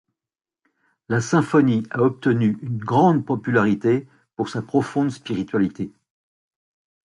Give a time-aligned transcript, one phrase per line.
[1.09, 5.91] La symphonie a obtenu une grande popularité pour sa profonde spiritualité.